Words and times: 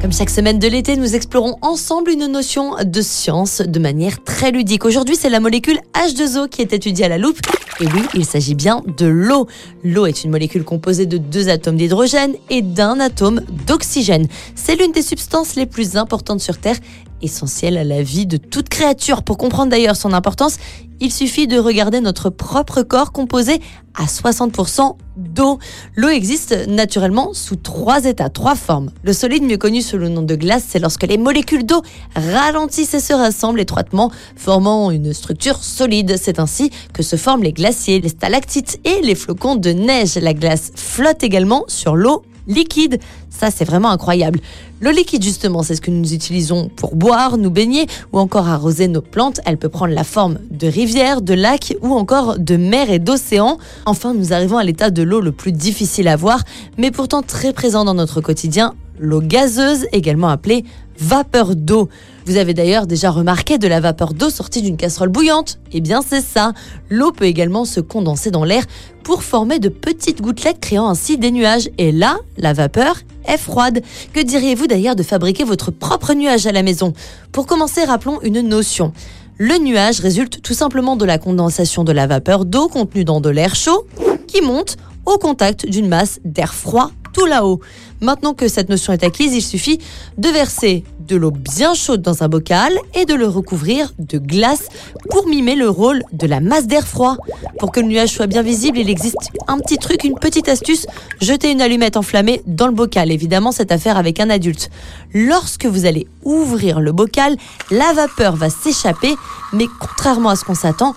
Comme 0.00 0.12
chaque 0.12 0.28
semaine 0.28 0.58
de 0.58 0.66
l'été, 0.66 0.96
nous 0.96 1.14
explorons 1.14 1.56
ensemble 1.62 2.10
une 2.10 2.26
notion 2.26 2.74
de 2.84 3.00
science 3.00 3.60
de 3.60 3.78
manière 3.78 4.24
très 4.24 4.50
ludique. 4.50 4.84
Aujourd'hui, 4.84 5.14
c'est 5.14 5.28
la 5.28 5.38
molécule 5.38 5.78
H2O 5.94 6.48
qui 6.48 6.62
est 6.62 6.72
étudiée 6.72 7.04
à 7.04 7.08
la 7.08 7.18
loupe. 7.18 7.38
Et 7.80 7.86
oui, 7.86 8.02
il 8.12 8.26
s'agit 8.26 8.54
bien 8.54 8.82
de 8.98 9.06
l'eau. 9.06 9.46
L'eau 9.82 10.04
est 10.04 10.22
une 10.22 10.30
molécule 10.30 10.64
composée 10.64 11.06
de 11.06 11.16
deux 11.16 11.48
atomes 11.48 11.76
d'hydrogène 11.76 12.34
et 12.50 12.60
d'un 12.60 13.00
atome 13.00 13.40
d'oxygène. 13.66 14.26
C'est 14.54 14.76
l'une 14.76 14.92
des 14.92 15.00
substances 15.00 15.54
les 15.54 15.64
plus 15.64 15.96
importantes 15.96 16.40
sur 16.40 16.58
Terre 16.58 16.76
essentielle 17.22 17.78
à 17.78 17.84
la 17.84 18.02
vie 18.02 18.26
de 18.26 18.36
toute 18.36 18.68
créature. 18.68 19.22
Pour 19.22 19.38
comprendre 19.38 19.70
d'ailleurs 19.70 19.96
son 19.96 20.12
importance, 20.12 20.58
il 21.00 21.10
suffit 21.10 21.46
de 21.46 21.58
regarder 21.58 22.00
notre 22.00 22.28
propre 22.28 22.82
corps 22.82 23.12
composé 23.12 23.60
à 23.94 24.04
60% 24.04 24.96
d'eau. 25.16 25.58
L'eau 25.96 26.08
existe 26.08 26.68
naturellement 26.68 27.32
sous 27.32 27.56
trois 27.56 28.04
états, 28.04 28.28
trois 28.28 28.54
formes. 28.54 28.90
Le 29.02 29.12
solide, 29.12 29.42
mieux 29.42 29.56
connu 29.56 29.82
sous 29.82 29.96
le 29.96 30.08
nom 30.08 30.22
de 30.22 30.34
glace, 30.34 30.64
c'est 30.68 30.78
lorsque 30.78 31.02
les 31.04 31.18
molécules 31.18 31.64
d'eau 31.64 31.82
ralentissent 32.14 32.94
et 32.94 33.00
se 33.00 33.12
rassemblent 33.12 33.60
étroitement, 33.60 34.10
formant 34.36 34.90
une 34.90 35.12
structure 35.12 35.62
solide. 35.62 36.16
C'est 36.20 36.38
ainsi 36.38 36.70
que 36.92 37.02
se 37.02 37.16
forment 37.16 37.42
les 37.42 37.52
glaciers, 37.52 37.69
les 37.86 38.08
stalactites 38.08 38.80
et 38.84 39.00
les 39.02 39.14
flocons 39.14 39.56
de 39.56 39.70
neige. 39.70 40.16
La 40.16 40.34
glace 40.34 40.72
flotte 40.74 41.22
également 41.22 41.64
sur 41.68 41.94
l'eau 41.94 42.22
liquide. 42.46 42.98
Ça, 43.28 43.50
c'est 43.50 43.64
vraiment 43.64 43.90
incroyable. 43.90 44.40
L'eau 44.80 44.90
liquide, 44.90 45.22
justement, 45.22 45.62
c'est 45.62 45.76
ce 45.76 45.80
que 45.80 45.90
nous 45.90 46.12
utilisons 46.12 46.68
pour 46.68 46.96
boire, 46.96 47.38
nous 47.38 47.50
baigner 47.50 47.86
ou 48.12 48.18
encore 48.18 48.48
arroser 48.48 48.88
nos 48.88 49.02
plantes. 49.02 49.40
Elle 49.44 49.56
peut 49.56 49.68
prendre 49.68 49.94
la 49.94 50.04
forme 50.04 50.38
de 50.50 50.66
rivières, 50.66 51.22
de 51.22 51.34
lacs 51.34 51.76
ou 51.80 51.94
encore 51.94 52.38
de 52.38 52.56
mers 52.56 52.90
et 52.90 52.98
d'océans. 52.98 53.58
Enfin, 53.86 54.14
nous 54.14 54.32
arrivons 54.32 54.58
à 54.58 54.64
l'état 54.64 54.90
de 54.90 55.02
l'eau 55.02 55.20
le 55.20 55.32
plus 55.32 55.52
difficile 55.52 56.08
à 56.08 56.16
voir, 56.16 56.42
mais 56.76 56.90
pourtant 56.90 57.22
très 57.22 57.52
présent 57.52 57.84
dans 57.84 57.94
notre 57.94 58.20
quotidien, 58.20 58.74
l'eau 59.00 59.20
gazeuse, 59.20 59.86
également 59.92 60.28
appelée 60.28 60.64
vapeur 61.00 61.56
d'eau. 61.56 61.88
Vous 62.26 62.36
avez 62.36 62.54
d'ailleurs 62.54 62.86
déjà 62.86 63.10
remarqué 63.10 63.58
de 63.58 63.66
la 63.66 63.80
vapeur 63.80 64.12
d'eau 64.12 64.30
sortie 64.30 64.62
d'une 64.62 64.76
casserole 64.76 65.08
bouillante 65.08 65.58
Eh 65.72 65.80
bien 65.80 66.02
c'est 66.06 66.20
ça. 66.20 66.52
L'eau 66.90 67.10
peut 67.10 67.24
également 67.24 67.64
se 67.64 67.80
condenser 67.80 68.30
dans 68.30 68.44
l'air 68.44 68.64
pour 69.02 69.22
former 69.22 69.58
de 69.58 69.70
petites 69.70 70.20
gouttelettes 70.20 70.60
créant 70.60 70.88
ainsi 70.88 71.16
des 71.16 71.30
nuages. 71.30 71.70
Et 71.78 71.90
là, 71.90 72.18
la 72.36 72.52
vapeur 72.52 72.96
est 73.26 73.38
froide. 73.38 73.82
Que 74.12 74.20
diriez-vous 74.20 74.66
d'ailleurs 74.66 74.94
de 74.94 75.02
fabriquer 75.02 75.44
votre 75.44 75.70
propre 75.70 76.12
nuage 76.12 76.46
à 76.46 76.52
la 76.52 76.62
maison? 76.62 76.92
Pour 77.32 77.46
commencer, 77.46 77.84
rappelons 77.84 78.20
une 78.22 78.42
notion. 78.42 78.92
Le 79.38 79.56
nuage 79.58 80.00
résulte 80.00 80.42
tout 80.42 80.54
simplement 80.54 80.96
de 80.96 81.06
la 81.06 81.16
condensation 81.16 81.82
de 81.82 81.92
la 81.92 82.06
vapeur 82.06 82.44
d'eau 82.44 82.68
contenue 82.68 83.04
dans 83.04 83.22
de 83.22 83.30
l'air 83.30 83.54
chaud 83.54 83.86
qui 84.26 84.42
monte 84.42 84.76
au 85.06 85.16
contact 85.16 85.66
d'une 85.66 85.88
masse 85.88 86.20
d'air 86.24 86.52
froid 86.52 86.90
tout 87.12 87.26
là-haut. 87.26 87.60
Maintenant 88.00 88.32
que 88.32 88.48
cette 88.48 88.68
notion 88.68 88.92
est 88.92 89.04
acquise, 89.04 89.34
il 89.34 89.42
suffit 89.42 89.78
de 90.16 90.28
verser 90.28 90.84
de 91.00 91.16
l'eau 91.16 91.30
bien 91.30 91.74
chaude 91.74 92.02
dans 92.02 92.22
un 92.22 92.28
bocal 92.28 92.72
et 92.94 93.04
de 93.04 93.14
le 93.14 93.26
recouvrir 93.26 93.92
de 93.98 94.18
glace 94.18 94.68
pour 95.10 95.26
mimer 95.26 95.56
le 95.56 95.68
rôle 95.68 96.02
de 96.12 96.26
la 96.26 96.40
masse 96.40 96.66
d'air 96.66 96.86
froid. 96.86 97.16
Pour 97.58 97.72
que 97.72 97.80
le 97.80 97.88
nuage 97.88 98.10
soit 98.10 98.26
bien 98.26 98.42
visible, 98.42 98.78
il 98.78 98.88
existe 98.88 99.30
un 99.48 99.58
petit 99.58 99.76
truc, 99.76 100.04
une 100.04 100.18
petite 100.18 100.48
astuce. 100.48 100.86
Jetez 101.20 101.50
une 101.50 101.60
allumette 101.60 101.96
enflammée 101.96 102.42
dans 102.46 102.66
le 102.66 102.72
bocal. 102.72 103.10
Évidemment, 103.10 103.52
cette 103.52 103.72
affaire 103.72 103.96
avec 103.96 104.20
un 104.20 104.30
adulte. 104.30 104.70
Lorsque 105.12 105.66
vous 105.66 105.84
allez 105.84 106.06
ouvrir 106.24 106.80
le 106.80 106.92
bocal, 106.92 107.36
la 107.70 107.92
vapeur 107.92 108.36
va 108.36 108.48
s'échapper, 108.48 109.14
mais 109.52 109.66
contrairement 109.80 110.30
à 110.30 110.36
ce 110.36 110.44
qu'on 110.44 110.54
s'attend, 110.54 110.94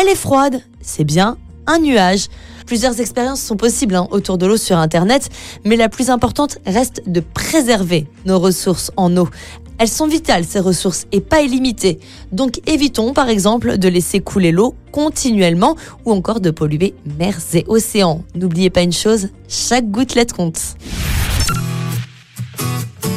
elle 0.00 0.08
est 0.08 0.16
froide. 0.16 0.62
C'est 0.80 1.04
bien 1.04 1.36
un 1.66 1.78
nuage. 1.80 2.28
Plusieurs 2.66 3.00
expériences 3.00 3.40
sont 3.40 3.56
possibles 3.56 3.94
hein, 3.94 4.08
autour 4.10 4.38
de 4.38 4.46
l'eau 4.46 4.56
sur 4.56 4.76
Internet, 4.76 5.30
mais 5.64 5.76
la 5.76 5.88
plus 5.88 6.10
importante 6.10 6.58
reste 6.66 7.02
de 7.06 7.20
préserver 7.20 8.06
nos 8.24 8.38
ressources 8.38 8.90
en 8.96 9.16
eau. 9.16 9.28
Elles 9.78 9.88
sont 9.88 10.06
vitales, 10.06 10.44
ces 10.44 10.58
ressources, 10.58 11.06
et 11.12 11.20
pas 11.20 11.42
illimitées. 11.42 12.00
Donc 12.32 12.60
évitons 12.66 13.12
par 13.12 13.28
exemple 13.28 13.78
de 13.78 13.88
laisser 13.88 14.20
couler 14.20 14.50
l'eau 14.50 14.74
continuellement 14.90 15.76
ou 16.04 16.12
encore 16.12 16.40
de 16.40 16.50
polluer 16.50 16.94
mers 17.18 17.38
et 17.54 17.64
océans. 17.68 18.24
N'oubliez 18.34 18.70
pas 18.70 18.82
une 18.82 18.92
chose, 18.92 19.28
chaque 19.48 19.90
gouttelette 19.90 20.32
compte. 20.32 20.60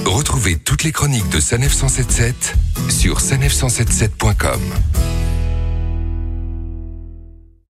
Retrouvez 0.06 0.57
toutes 0.57 0.84
les 0.84 0.91
chroniques 0.91 1.29
de 1.29 1.40
Sanef 1.40 1.74
177 1.74 2.56
sur 2.90 3.19
sanef177.com. 3.19 4.59